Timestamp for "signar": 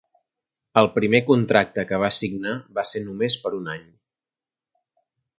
2.19-2.53